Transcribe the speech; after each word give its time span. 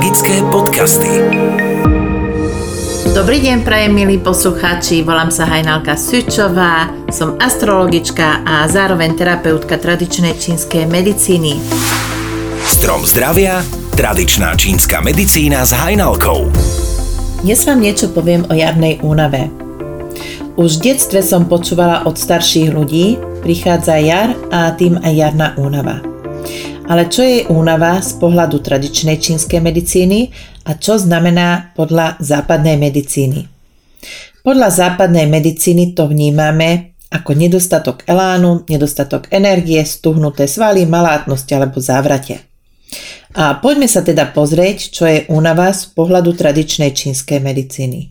Magické 0.00 0.40
podcasty. 0.48 1.12
Dobrý 3.12 3.36
deň, 3.44 3.68
prajem 3.68 3.92
milí 3.92 4.16
poslucháči, 4.16 5.04
volám 5.04 5.28
sa 5.28 5.44
Hajnalka 5.44 5.92
Sučová, 5.92 6.88
som 7.12 7.36
astrologička 7.36 8.40
a 8.40 8.64
zároveň 8.64 9.12
terapeutka 9.12 9.76
tradičnej 9.76 10.40
čínskej 10.40 10.88
medicíny. 10.88 11.60
Strom 12.64 13.04
zdravia, 13.04 13.60
tradičná 13.92 14.56
čínska 14.56 15.04
medicína 15.04 15.68
s 15.68 15.76
Hajnalkou. 15.76 16.48
Dnes 17.44 17.60
vám 17.68 17.84
niečo 17.84 18.08
poviem 18.08 18.48
o 18.48 18.56
jarnej 18.56 19.04
únave. 19.04 19.52
Už 20.56 20.80
v 20.80 20.96
detstve 20.96 21.20
som 21.20 21.44
počúvala 21.44 22.08
od 22.08 22.16
starších 22.16 22.72
ľudí, 22.72 23.20
prichádza 23.44 24.00
jar 24.00 24.32
a 24.48 24.72
tým 24.72 24.96
aj 24.96 25.12
jarná 25.12 25.52
únava. 25.60 26.00
Ale 26.90 27.06
čo 27.06 27.22
je 27.22 27.46
únava 27.46 28.02
z 28.02 28.18
pohľadu 28.18 28.66
tradičnej 28.66 29.22
čínskej 29.22 29.62
medicíny 29.62 30.34
a 30.66 30.74
čo 30.74 30.98
znamená 30.98 31.70
podľa 31.78 32.18
západnej 32.18 32.82
medicíny? 32.82 33.46
Podľa 34.42 34.68
západnej 34.74 35.30
medicíny 35.30 35.94
to 35.94 36.10
vnímame 36.10 36.98
ako 37.14 37.38
nedostatok 37.38 38.02
elánu, 38.10 38.66
nedostatok 38.66 39.30
energie, 39.30 39.78
stuhnuté 39.86 40.50
svaly, 40.50 40.82
malátnosť 40.82 41.48
alebo 41.54 41.78
závrate. 41.78 42.42
A 43.38 43.54
poďme 43.62 43.86
sa 43.86 44.02
teda 44.02 44.34
pozrieť, 44.34 44.90
čo 44.90 45.06
je 45.06 45.30
únava 45.30 45.70
z 45.70 45.94
pohľadu 45.94 46.34
tradičnej 46.34 46.90
čínskej 46.90 47.38
medicíny. 47.38 48.10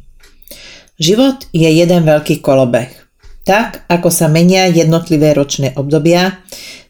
Život 0.95 1.51
je 1.51 1.67
jeden 1.67 2.07
veľký 2.07 2.39
kolobeh. 2.39 2.95
Tak, 3.43 3.91
ako 3.91 4.07
sa 4.07 4.31
menia 4.31 4.71
jednotlivé 4.71 5.35
ročné 5.35 5.75
obdobia, 5.75 6.39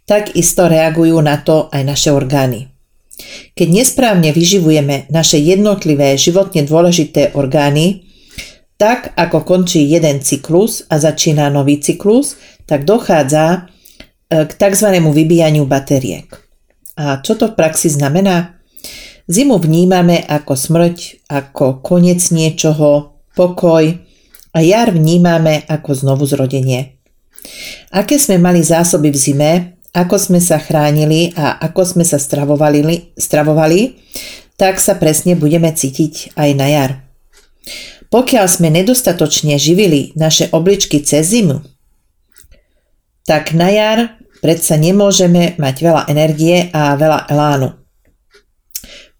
tak 0.10 0.34
isto 0.34 0.66
reagujú 0.66 1.22
na 1.22 1.38
to 1.38 1.70
aj 1.70 1.86
naše 1.86 2.10
orgány. 2.10 2.74
Keď 3.54 3.68
nesprávne 3.70 4.34
vyživujeme 4.34 5.06
naše 5.14 5.38
jednotlivé 5.38 6.18
životne 6.18 6.66
dôležité 6.66 7.38
orgány, 7.38 8.10
tak 8.82 9.14
ako 9.14 9.46
končí 9.46 9.86
jeden 9.86 10.26
cyklus 10.26 10.82
a 10.90 10.98
začína 10.98 11.54
nový 11.54 11.78
cyklus, 11.78 12.42
tak 12.66 12.90
dochádza 12.90 13.46
e, 13.54 14.50
k 14.50 14.52
tzv. 14.56 14.88
vybíjaniu 14.98 15.70
batériek. 15.70 16.32
A 16.98 17.22
čo 17.22 17.38
to 17.38 17.54
v 17.54 17.58
praxi 17.60 17.94
znamená? 17.94 18.58
Zimu 19.30 19.62
vnímame 19.62 20.26
ako 20.26 20.58
smrť, 20.58 21.30
ako 21.30 21.86
koniec 21.86 22.34
niečoho, 22.34 23.22
pokoj 23.38 23.84
a 24.56 24.58
jar 24.66 24.90
vnímame 24.90 25.70
ako 25.70 25.92
znovu 25.94 26.26
zrodenie. 26.26 26.98
Aké 27.94 28.18
sme 28.18 28.42
mali 28.42 28.66
zásoby 28.66 29.14
v 29.14 29.18
zime, 29.20 29.52
ako 29.94 30.16
sme 30.22 30.40
sa 30.40 30.62
chránili 30.62 31.34
a 31.34 31.58
ako 31.58 31.98
sme 31.98 32.06
sa 32.06 32.22
stravovali, 32.22 33.14
stravovali, 33.18 33.98
tak 34.60 34.78
sa 34.78 35.00
presne 35.00 35.40
budeme 35.40 35.72
cítiť 35.72 36.36
aj 36.36 36.50
na 36.54 36.68
jar. 36.68 36.92
Pokiaľ 38.10 38.46
sme 38.50 38.74
nedostatočne 38.74 39.56
živili 39.62 40.12
naše 40.18 40.50
obličky 40.50 41.02
cez 41.06 41.30
zimu, 41.30 41.62
tak 43.26 43.54
na 43.54 43.70
jar 43.70 44.18
predsa 44.42 44.82
nemôžeme 44.82 45.54
mať 45.62 45.76
veľa 45.78 46.04
energie 46.10 46.74
a 46.74 46.98
veľa 46.98 47.30
elánu. 47.30 47.70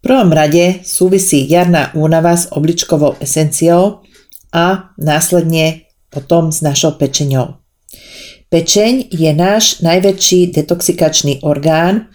prvom 0.02 0.32
rade 0.32 0.80
súvisí 0.82 1.44
jarná 1.46 1.92
únava 1.92 2.34
s 2.34 2.48
obličkovou 2.50 3.20
esenciou 3.20 4.02
a 4.50 4.96
následne 4.98 5.86
potom 6.10 6.50
s 6.50 6.64
našou 6.64 6.98
pečeňou. 6.98 7.60
Pečeň 8.50 9.14
je 9.14 9.30
náš 9.30 9.78
najväčší 9.78 10.50
detoxikačný 10.58 11.46
orgán 11.46 12.10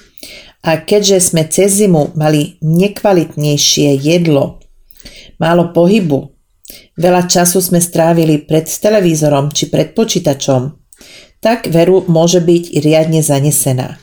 a 0.68 0.84
keďže 0.84 1.32
sme 1.32 1.48
cez 1.48 1.80
zimu 1.80 2.12
mali 2.20 2.60
nekvalitnejšie 2.60 3.96
jedlo, 4.04 4.60
málo 5.40 5.72
pohybu, 5.72 6.36
veľa 7.00 7.32
času 7.32 7.64
sme 7.64 7.80
strávili 7.80 8.44
pred 8.44 8.68
televízorom 8.68 9.48
či 9.56 9.72
pred 9.72 9.96
počítačom, 9.96 10.76
tak 11.40 11.72
veru 11.72 12.04
môže 12.12 12.44
byť 12.44 12.84
riadne 12.84 13.24
zanesená. 13.24 13.96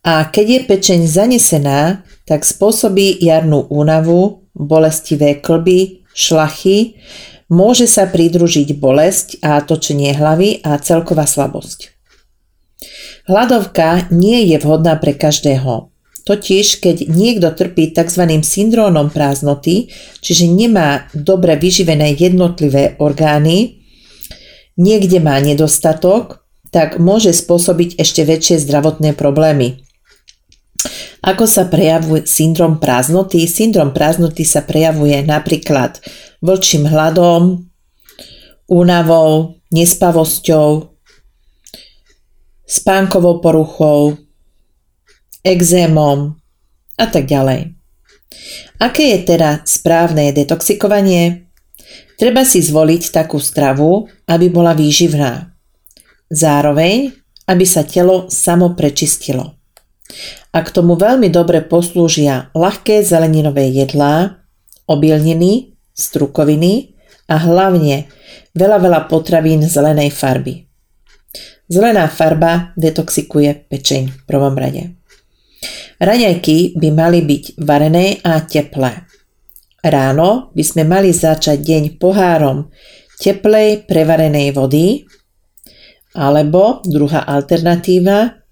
A 0.00 0.32
keď 0.32 0.46
je 0.48 0.60
pečeň 0.64 1.00
zanesená, 1.04 2.08
tak 2.24 2.48
spôsobí 2.48 3.20
jarnú 3.20 3.68
únavu, 3.68 4.48
bolestivé 4.56 5.44
klby, 5.44 6.08
šlachy, 6.16 6.96
môže 7.48 7.86
sa 7.90 8.08
pridružiť 8.08 8.76
bolesť 8.76 9.40
a 9.44 9.60
točenie 9.60 10.12
hlavy 10.16 10.64
a 10.64 10.78
celková 10.80 11.28
slabosť. 11.28 11.92
Hladovka 13.24 14.12
nie 14.12 14.52
je 14.52 14.60
vhodná 14.60 15.00
pre 15.00 15.16
každého. 15.16 15.88
Totiž, 16.24 16.80
keď 16.80 16.96
niekto 17.08 17.52
trpí 17.52 17.92
tzv. 17.92 18.24
syndrómom 18.40 19.12
prázdnoty, 19.12 19.92
čiže 20.24 20.48
nemá 20.48 21.08
dobre 21.12 21.56
vyživené 21.60 22.16
jednotlivé 22.16 22.96
orgány, 22.96 23.84
niekde 24.80 25.20
má 25.20 25.36
nedostatok, 25.40 26.44
tak 26.72 26.96
môže 26.96 27.36
spôsobiť 27.36 28.00
ešte 28.00 28.24
väčšie 28.24 28.56
zdravotné 28.64 29.12
problémy. 29.12 29.83
Ako 31.24 31.48
sa 31.48 31.64
prejavuje 31.64 32.28
syndrom 32.28 32.76
prázdnoty? 32.76 33.48
Syndrom 33.48 33.96
prázdnoty 33.96 34.44
sa 34.44 34.60
prejavuje 34.60 35.24
napríklad 35.24 35.96
vlčím 36.44 36.84
hladom, 36.84 37.64
únavou, 38.68 39.56
nespavosťou, 39.72 40.92
spánkovou 42.68 43.40
poruchou, 43.40 44.20
exémom 45.40 46.36
a 47.00 47.06
tak 47.08 47.24
ďalej. 47.24 47.72
Aké 48.84 49.16
je 49.16 49.20
teda 49.24 49.64
správne 49.64 50.28
detoxikovanie? 50.28 51.48
Treba 52.20 52.44
si 52.44 52.60
zvoliť 52.60 53.16
takú 53.16 53.40
stravu, 53.40 54.12
aby 54.28 54.52
bola 54.52 54.76
výživná. 54.76 55.56
Zároveň, 56.28 57.16
aby 57.48 57.64
sa 57.64 57.80
telo 57.80 58.28
samo 58.28 58.76
prečistilo. 58.76 59.63
A 60.54 60.58
k 60.60 60.68
tomu 60.70 60.94
veľmi 60.94 61.32
dobre 61.32 61.64
poslúžia 61.64 62.52
ľahké 62.52 63.02
zeleninové 63.02 63.72
jedlá, 63.72 64.44
obilniny, 64.84 65.74
strukoviny 65.96 66.94
a 67.30 67.40
hlavne 67.40 68.06
veľa 68.52 68.78
veľa 68.78 69.00
potravín 69.08 69.64
zelenej 69.64 70.12
farby. 70.12 70.68
Zelená 71.64 72.06
farba 72.12 72.76
detoxikuje 72.76 73.66
pečeň 73.72 74.02
v 74.12 74.20
prvom 74.28 74.52
rade. 74.52 74.92
Raňajky 75.96 76.76
by 76.76 76.88
mali 76.92 77.24
byť 77.24 77.44
varené 77.64 78.20
a 78.20 78.44
teplé. 78.44 79.08
Ráno 79.80 80.52
by 80.52 80.64
sme 80.64 80.84
mali 80.84 81.12
začať 81.12 81.60
deň 81.60 81.82
pohárom 81.96 82.68
teplej 83.16 83.88
prevarenej 83.88 84.52
vody 84.52 85.08
alebo 86.12 86.84
druhá 86.84 87.24
alternatíva 87.24 88.44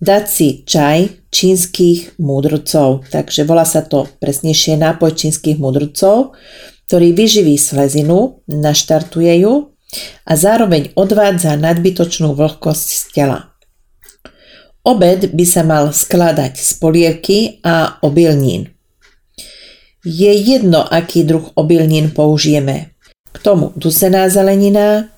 dať 0.00 0.24
si 0.26 0.48
čaj 0.64 1.28
čínskych 1.30 2.18
múdrcov. 2.18 3.06
Takže 3.12 3.46
volá 3.46 3.68
sa 3.68 3.84
to 3.84 4.08
presnejšie 4.18 4.80
nápoj 4.80 5.14
čínskych 5.14 5.60
múdrcov 5.60 6.34
ktorý 6.90 7.14
vyživí 7.14 7.54
slezinu, 7.54 8.42
naštartuje 8.50 9.46
ju 9.46 9.78
a 10.26 10.34
zároveň 10.34 10.90
odvádza 10.98 11.54
nadbytočnú 11.54 12.34
vlhkosť 12.34 12.88
z 12.90 13.02
tela. 13.14 13.54
Obed 14.82 15.30
by 15.30 15.44
sa 15.46 15.62
mal 15.62 15.94
skladať 15.94 16.58
z 16.58 16.70
polievky 16.82 17.38
a 17.62 18.02
obilnín. 18.02 18.74
Je 20.02 20.34
jedno, 20.34 20.82
aký 20.82 21.22
druh 21.22 21.54
obilnín 21.54 22.10
použijeme. 22.10 22.90
K 23.30 23.36
tomu 23.38 23.70
dusená 23.78 24.26
zelenina, 24.26 25.14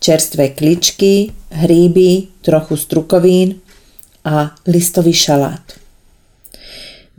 čerstvé 0.00 0.56
kličky, 0.56 1.36
hríby, 1.52 2.32
trochu 2.40 2.80
strukovín 2.80 3.60
a 4.24 4.54
listový 4.66 5.12
šalát. 5.12 5.64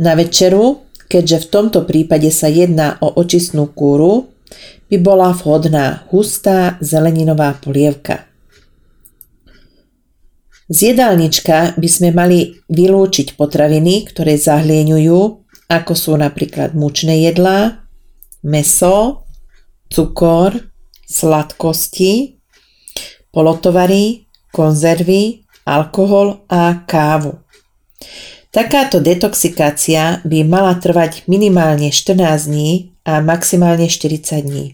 Na 0.02 0.16
večeru 0.16 0.92
keďže 1.12 1.44
v 1.44 1.48
tomto 1.52 1.80
prípade 1.84 2.32
sa 2.32 2.48
jedná 2.48 2.96
o 3.04 3.12
očistnú 3.12 3.68
kúru, 3.68 4.32
by 4.88 4.98
bola 5.04 5.36
vhodná 5.36 6.08
hustá 6.08 6.80
zeleninová 6.80 7.60
polievka. 7.60 8.24
Z 10.72 10.96
jedálnička 10.96 11.76
by 11.76 11.90
sme 11.92 12.16
mali 12.16 12.64
vylúčiť 12.72 13.36
potraviny, 13.36 14.08
ktoré 14.08 14.40
zahlieňujú, 14.40 15.20
ako 15.68 15.94
sú 15.96 16.16
napríklad 16.16 16.72
mučné 16.80 17.28
jedlá, 17.28 17.84
meso, 18.40 19.28
cukor, 19.92 20.56
sladkosti, 21.12 22.40
polotovary, 23.36 24.32
konzervy, 24.56 25.44
alkohol 25.66 26.46
a 26.50 26.86
kávu. 26.88 27.40
Takáto 28.52 29.00
detoxikácia 29.00 30.20
by 30.28 30.44
mala 30.44 30.76
trvať 30.76 31.24
minimálne 31.32 31.88
14 31.88 32.52
dní 32.52 32.92
a 33.08 33.24
maximálne 33.24 33.88
40 33.88 34.44
dní. 34.44 34.66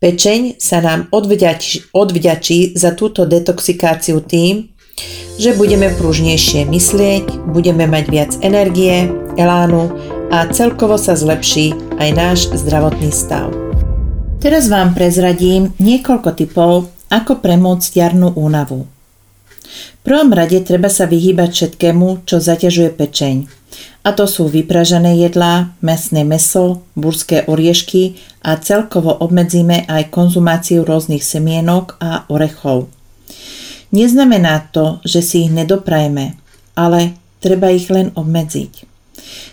Pečeň 0.00 0.56
sa 0.56 0.80
nám 0.80 1.12
odvďačí, 1.12 1.92
odvďačí 1.92 2.72
za 2.72 2.96
túto 2.96 3.28
detoxikáciu 3.28 4.24
tým, 4.24 4.72
že 5.36 5.52
budeme 5.52 5.92
pružnejšie 5.92 6.64
myslieť, 6.64 7.52
budeme 7.52 7.84
mať 7.84 8.04
viac 8.08 8.32
energie, 8.40 9.12
elánu 9.36 9.92
a 10.32 10.48
celkovo 10.48 10.96
sa 10.96 11.12
zlepší 11.12 11.76
aj 12.00 12.10
náš 12.16 12.38
zdravotný 12.48 13.12
stav. 13.12 13.52
Teraz 14.40 14.72
vám 14.72 14.96
prezradím 14.96 15.76
niekoľko 15.76 16.30
typov, 16.32 16.88
ako 17.12 17.44
premôcť 17.44 17.90
jarnú 17.92 18.32
únavu. 18.32 18.88
V 20.00 20.00
prvom 20.02 20.32
rade 20.32 20.58
treba 20.64 20.88
sa 20.88 21.04
vyhýbať 21.04 21.50
všetkému, 21.52 22.24
čo 22.24 22.40
zaťažuje 22.40 22.90
pečeň. 22.96 23.36
A 24.00 24.16
to 24.16 24.24
sú 24.24 24.48
vypražené 24.48 25.20
jedlá, 25.20 25.76
mesné 25.84 26.24
meso, 26.24 26.82
burské 26.96 27.44
oriešky 27.44 28.16
a 28.40 28.56
celkovo 28.56 29.12
obmedzíme 29.12 29.84
aj 29.86 30.08
konzumáciu 30.08 30.88
rôznych 30.88 31.20
semienok 31.20 32.00
a 32.00 32.24
orechov. 32.32 32.88
Neznamená 33.92 34.72
to, 34.72 35.04
že 35.04 35.20
si 35.20 35.36
ich 35.46 35.52
nedoprajeme, 35.52 36.38
ale 36.78 37.18
treba 37.44 37.68
ich 37.68 37.92
len 37.92 38.14
obmedziť. 38.16 38.88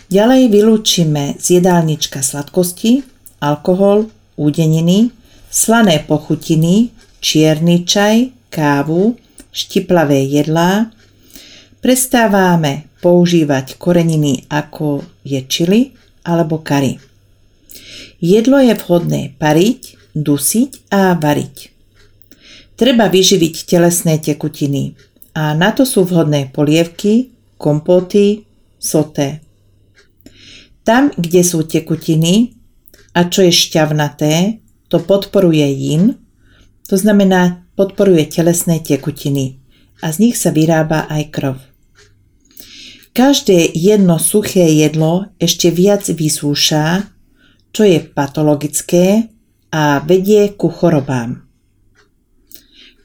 Ďalej 0.08 0.42
vylúčime 0.48 1.36
z 1.36 1.60
jedálnička 1.60 2.24
sladkosti, 2.24 3.04
alkohol, 3.44 4.08
údeniny, 4.40 5.12
slané 5.52 6.00
pochutiny, 6.00 6.88
čierny 7.20 7.84
čaj, 7.84 8.32
kávu, 8.48 9.20
štiplavé 9.58 10.22
jedlá. 10.22 10.94
Prestávame 11.82 12.86
používať 13.02 13.74
koreniny 13.74 14.46
ako 14.46 15.02
je 15.26 15.42
čili 15.50 15.98
alebo 16.22 16.62
kary. 16.62 17.02
Jedlo 18.18 18.58
je 18.62 18.74
vhodné 18.74 19.34
pariť, 19.38 20.14
dusiť 20.14 20.90
a 20.94 21.14
variť. 21.14 21.70
Treba 22.78 23.10
vyživiť 23.10 23.54
telesné 23.66 24.22
tekutiny 24.22 24.94
a 25.34 25.54
na 25.54 25.70
to 25.74 25.82
sú 25.82 26.06
vhodné 26.06 26.50
polievky, 26.50 27.34
kompóty, 27.58 28.46
soté. 28.78 29.42
Tam, 30.82 31.10
kde 31.14 31.42
sú 31.42 31.66
tekutiny 31.66 32.54
a 33.14 33.26
čo 33.26 33.46
je 33.46 33.52
šťavnaté, 33.54 34.62
to 34.88 35.02
podporuje 35.02 35.66
yin, 35.74 36.16
to 36.88 36.96
znamená 36.96 37.67
podporuje 37.78 38.26
telesné 38.26 38.82
tekutiny 38.82 39.62
a 40.02 40.10
z 40.10 40.26
nich 40.26 40.34
sa 40.34 40.50
vyrába 40.50 41.06
aj 41.06 41.22
krv. 41.30 41.56
Každé 43.14 43.78
jedno 43.78 44.18
suché 44.18 44.66
jedlo 44.66 45.30
ešte 45.38 45.70
viac 45.70 46.10
vysúša, 46.10 47.06
čo 47.70 47.82
je 47.86 48.02
patologické 48.02 49.30
a 49.70 50.02
vedie 50.02 50.58
ku 50.58 50.66
chorobám. 50.74 51.46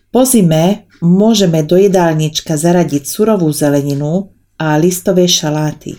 Po 0.10 0.26
zime 0.26 0.90
môžeme 1.02 1.62
do 1.62 1.78
jedálnička 1.78 2.58
zaradiť 2.58 3.06
surovú 3.06 3.54
zeleninu 3.54 4.34
a 4.58 4.78
listové 4.82 5.30
šaláty. 5.30 5.98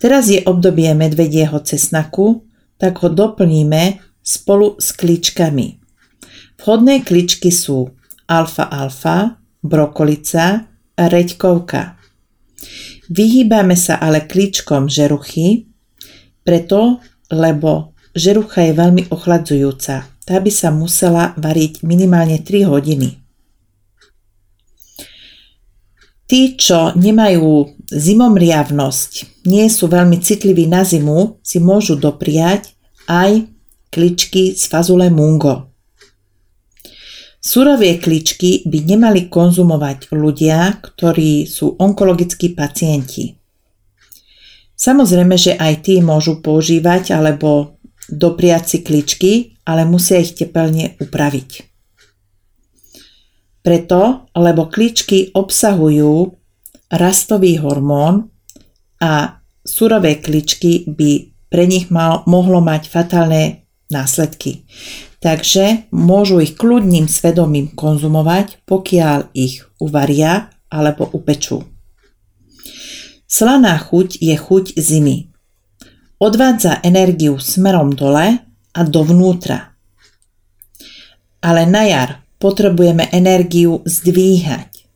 Teraz 0.00 0.32
je 0.32 0.40
obdobie 0.44 0.88
medvedieho 0.96 1.60
cesnaku, 1.60 2.44
tak 2.80 3.04
ho 3.04 3.12
doplníme 3.12 4.00
spolu 4.24 4.80
s 4.80 4.96
kličkami. 4.96 5.79
Vhodné 6.60 7.00
kličky 7.00 7.48
sú 7.48 7.88
alfa-alfa, 8.28 9.40
brokolica 9.64 10.68
reďkovka. 10.96 11.96
Vyhýbame 13.08 13.74
sa 13.74 13.96
ale 13.96 14.28
kličkom 14.28 14.92
žeruchy, 14.92 15.66
preto, 16.44 17.00
lebo 17.32 17.96
žerucha 18.12 18.68
je 18.68 18.72
veľmi 18.76 19.02
ochladzujúca. 19.08 20.04
Tá 20.04 20.36
by 20.36 20.52
sa 20.52 20.68
musela 20.68 21.32
variť 21.40 21.80
minimálne 21.80 22.38
3 22.44 22.68
hodiny. 22.68 23.18
Tí, 26.30 26.54
čo 26.54 26.94
nemajú 26.94 27.74
zimomriavnosť, 27.90 29.42
nie 29.50 29.66
sú 29.66 29.90
veľmi 29.90 30.22
citliví 30.22 30.70
na 30.70 30.86
zimu, 30.86 31.42
si 31.42 31.58
môžu 31.58 31.98
dopriať 31.98 32.70
aj 33.10 33.50
kličky 33.90 34.54
z 34.54 34.62
fazule 34.70 35.10
mungo. 35.10 35.69
Surové 37.40 37.96
kličky 37.96 38.68
by 38.68 38.78
nemali 38.84 39.32
konzumovať 39.32 40.12
ľudia, 40.12 40.76
ktorí 40.76 41.48
sú 41.48 41.72
onkologickí 41.80 42.52
pacienti. 42.52 43.32
Samozrejme, 44.76 45.36
že 45.40 45.56
aj 45.56 45.88
tí 45.88 46.04
môžu 46.04 46.44
používať 46.44 47.16
alebo 47.16 47.80
dopriať 48.12 48.64
si 48.68 48.78
kličky, 48.84 49.32
ale 49.64 49.88
musia 49.88 50.20
ich 50.20 50.36
tepelne 50.36 51.00
upraviť. 51.00 51.50
Preto, 53.64 54.28
lebo 54.36 54.68
kličky 54.68 55.32
obsahujú 55.32 56.32
rastový 56.92 57.60
hormón 57.60 58.28
a 59.00 59.40
surové 59.64 60.20
kličky 60.20 60.88
by 60.88 61.28
pre 61.48 61.64
nich 61.64 61.88
mal, 61.88 62.24
mohlo 62.24 62.60
mať 62.60 62.88
fatálne 62.88 63.64
následky. 63.88 64.64
Takže 65.20 65.92
môžu 65.92 66.40
ich 66.40 66.56
kľudným 66.56 67.04
svedomím 67.04 67.68
konzumovať, 67.76 68.64
pokiaľ 68.64 69.36
ich 69.36 69.68
uvaria 69.76 70.48
alebo 70.72 71.04
upečú. 71.12 71.68
Slaná 73.28 73.76
chuť 73.76 74.16
je 74.16 74.34
chuť 74.34 74.80
zimy. 74.80 75.30
Odvádza 76.18 76.80
energiu 76.82 77.36
smerom 77.36 77.92
dole 77.92 78.42
a 78.72 78.80
dovnútra. 78.80 79.76
Ale 81.44 81.68
na 81.68 81.84
jar 81.84 82.10
potrebujeme 82.40 83.12
energiu 83.12 83.84
zdvíhať. 83.84 84.88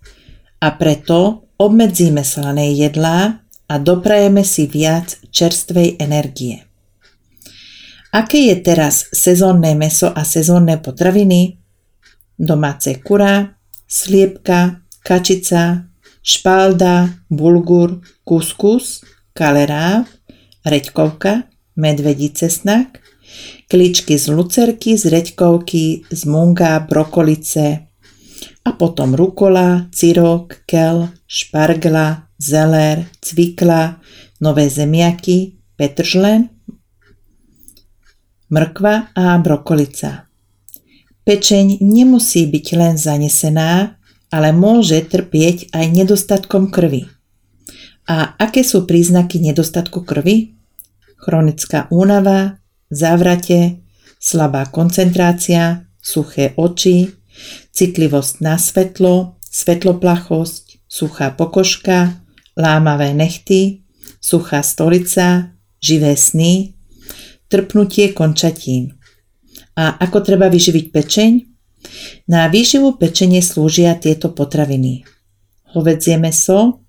A 0.65 0.69
preto 0.73 1.49
obmedzíme 1.61 2.25
slané 2.25 2.73
jedlá 2.73 3.45
a 3.69 3.75
doprajeme 3.77 4.41
si 4.41 4.65
viac 4.67 5.21
čerstvej 5.29 6.01
energie. 6.01 6.65
Aké 8.15 8.47
je 8.47 8.63
teraz 8.63 9.11
sezónne 9.11 9.75
meso 9.75 10.07
a 10.07 10.23
sezónne 10.23 10.79
potraviny? 10.79 11.59
Domáce 12.39 13.03
kura, 13.03 13.59
sliepka, 13.91 14.87
kačica, 15.03 15.91
špalda, 16.23 17.11
bulgur, 17.27 18.07
kuskus, 18.23 19.03
kaleráv, 19.35 20.07
reďkovka, 20.63 21.51
medvedí 21.75 22.31
cesnak, 22.31 23.03
kličky 23.67 24.15
z 24.15 24.31
lucerky, 24.31 24.95
z 24.95 25.11
reďkovky, 25.11 26.07
z 26.07 26.23
munga, 26.31 26.87
brokolice 26.87 27.91
a 28.63 28.71
potom 28.79 29.19
rukola, 29.19 29.91
cirok, 29.91 30.63
kel, 30.71 31.11
špargla, 31.27 32.31
zeler, 32.39 33.11
cvikla, 33.19 33.99
nové 34.39 34.71
zemiaky, 34.71 35.59
petržlen, 35.75 36.54
mrkva 38.55 39.11
a 39.19 39.35
brokolica. 39.43 40.31
Pečeň 41.27 41.83
nemusí 41.83 42.47
byť 42.47 42.67
len 42.79 42.95
zanesená, 42.95 43.99
ale 44.31 44.55
môže 44.55 45.03
trpieť 45.03 45.75
aj 45.75 45.85
nedostatkom 45.91 46.71
krvi. 46.71 47.11
A 48.07 48.37
aké 48.39 48.63
sú 48.63 48.87
príznaky 48.87 49.43
nedostatku 49.43 50.07
krvi? 50.07 50.55
Chronická 51.19 51.89
únava, 51.89 52.61
závrate, 52.93 53.81
slabá 54.21 54.69
koncentrácia, 54.69 55.89
suché 56.05 56.53
oči, 56.61 57.09
citlivosť 57.73 58.35
na 58.45 58.61
svetlo, 58.61 59.41
svetloplachosť, 59.41 60.85
suchá 60.85 61.33
pokožka, 61.33 62.21
lámavé 62.53 63.17
nechty, 63.17 63.83
suchá 64.21 64.61
stolica, 64.61 65.57
živé 65.81 66.13
sny, 66.13 66.74
trpnutie 67.49 68.13
končatín. 68.17 68.97
A 69.75 69.99
ako 69.99 70.23
treba 70.23 70.47
vyživiť 70.51 70.87
pečeň? 70.95 71.33
Na 72.31 72.49
výživu 72.49 72.97
pečenie 72.97 73.45
slúžia 73.45 73.93
tieto 74.01 74.33
potraviny. 74.33 75.05
Hovedzie 75.77 76.17
meso, 76.17 76.87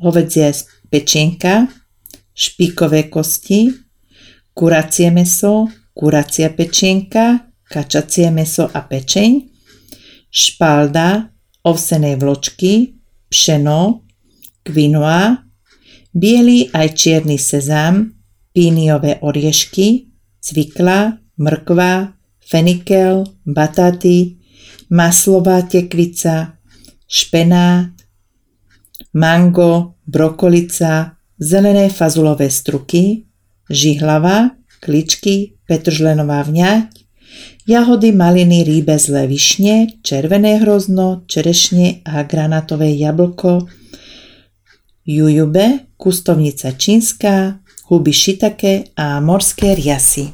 hovedzie 0.00 0.54
pečienka, 0.88 1.68
špíkové 2.32 3.10
kosti, 3.10 3.74
kuracie 4.54 5.10
meso, 5.10 5.68
kuracia 5.92 6.48
pečienka, 6.54 7.50
kačacie 7.68 8.30
meso 8.30 8.70
a 8.70 8.80
pečeň, 8.86 9.44
špalda, 10.30 11.34
ovsené 11.66 12.16
vločky, 12.16 12.96
pšeno, 13.28 14.06
quinoa, 14.64 15.44
biely 16.14 16.72
aj 16.72 16.88
čierny 16.96 17.36
sezam, 17.36 18.17
píniové 18.58 19.22
oriešky, 19.22 20.10
cvikla, 20.42 21.22
mrkva, 21.38 22.10
fenikel, 22.42 23.22
bataty, 23.46 24.34
maslová 24.90 25.62
tekvica, 25.62 26.58
špenát, 27.06 27.94
mango, 29.14 29.94
brokolica, 30.06 31.14
zelené 31.38 31.86
fazulové 31.86 32.50
struky, 32.50 33.30
žihlava, 33.70 34.50
kličky, 34.82 35.54
petržlenová 35.70 36.42
vňať, 36.42 36.90
jahody, 37.62 38.10
maliny, 38.10 38.66
rýbezlé 38.66 39.30
višne, 39.30 40.02
červené 40.02 40.58
hrozno, 40.66 41.22
čerešne 41.30 42.02
a 42.02 42.26
granatové 42.26 42.90
jablko, 42.98 43.70
jujube, 45.06 45.94
kustovnica 45.94 46.74
čínska, 46.74 47.62
huby 47.88 48.12
šitake 48.12 48.92
a 48.96 49.20
morské 49.20 49.74
riasy. 49.74 50.32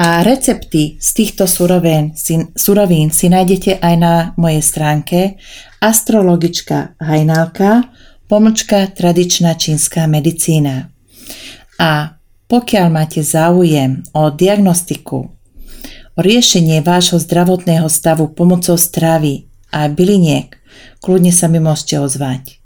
A 0.00 0.24
recepty 0.24 0.96
z 0.96 1.08
týchto 1.12 1.44
surovín 1.44 2.16
surovín 2.56 3.12
si 3.12 3.28
nájdete 3.28 3.84
aj 3.84 3.94
na 4.00 4.14
mojej 4.40 4.64
stránke 4.64 5.36
astrologička 5.76 6.96
Hajnalka, 6.96 7.92
pomlčka 8.24 8.88
tradičná 8.88 9.58
čínska 9.60 10.08
medicína. 10.08 10.88
A 11.76 12.16
pokiaľ 12.48 12.86
máte 12.88 13.20
záujem 13.20 14.00
o 14.16 14.32
diagnostiku, 14.32 15.28
o 16.16 16.20
riešenie 16.20 16.80
vášho 16.80 17.20
zdravotného 17.20 17.88
stavu 17.92 18.32
pomocou 18.32 18.80
stravy 18.80 19.52
a 19.68 19.84
byliniek, 19.88 20.56
kľudne 21.04 21.32
sa 21.34 21.48
mi 21.48 21.60
môžete 21.60 22.00
ozvať. 22.00 22.59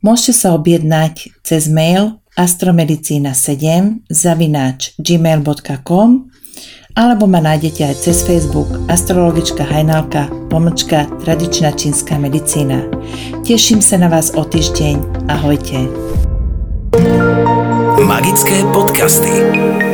Môžete 0.00 0.32
sa 0.32 0.56
objednať 0.56 1.44
cez 1.44 1.68
mail 1.68 2.16
astromedicína7 2.32 4.08
zavináč 4.08 4.96
gmail.com 4.96 6.32
alebo 6.96 7.24
ma 7.28 7.40
nájdete 7.44 7.84
aj 7.84 7.96
cez 8.00 8.24
Facebook 8.24 8.66
astrologička 8.88 9.60
Hajnalka 9.60 10.32
pomlčka 10.48 11.04
tradičná 11.20 11.76
čínska 11.76 12.16
medicína. 12.16 12.80
Teším 13.44 13.84
sa 13.84 14.00
na 14.00 14.08
vás 14.08 14.32
o 14.32 14.42
týždeň. 14.42 15.28
Ahojte. 15.28 15.84
Magické 18.00 18.64
podcasty. 18.72 19.89